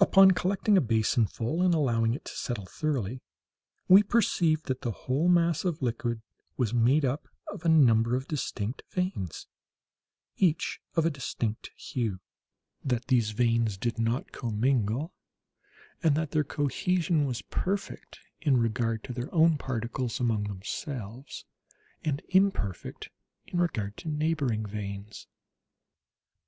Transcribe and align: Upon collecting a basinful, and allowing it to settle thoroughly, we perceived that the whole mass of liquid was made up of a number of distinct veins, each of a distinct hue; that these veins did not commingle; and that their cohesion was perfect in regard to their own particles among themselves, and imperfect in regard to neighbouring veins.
Upon 0.00 0.32
collecting 0.32 0.76
a 0.76 0.80
basinful, 0.80 1.62
and 1.62 1.72
allowing 1.72 2.14
it 2.14 2.24
to 2.24 2.32
settle 2.36 2.66
thoroughly, 2.66 3.20
we 3.86 4.02
perceived 4.02 4.66
that 4.66 4.80
the 4.80 4.90
whole 4.90 5.28
mass 5.28 5.64
of 5.64 5.80
liquid 5.80 6.20
was 6.56 6.74
made 6.74 7.04
up 7.04 7.28
of 7.46 7.64
a 7.64 7.68
number 7.68 8.16
of 8.16 8.26
distinct 8.26 8.82
veins, 8.90 9.46
each 10.36 10.80
of 10.96 11.06
a 11.06 11.10
distinct 11.10 11.70
hue; 11.76 12.18
that 12.84 13.06
these 13.06 13.30
veins 13.30 13.76
did 13.78 14.00
not 14.00 14.32
commingle; 14.32 15.14
and 16.02 16.16
that 16.16 16.32
their 16.32 16.42
cohesion 16.42 17.24
was 17.24 17.42
perfect 17.42 18.18
in 18.40 18.56
regard 18.56 19.04
to 19.04 19.12
their 19.12 19.32
own 19.32 19.58
particles 19.58 20.18
among 20.18 20.42
themselves, 20.48 21.44
and 22.02 22.20
imperfect 22.30 23.10
in 23.46 23.60
regard 23.60 23.96
to 23.98 24.08
neighbouring 24.08 24.66
veins. 24.66 25.28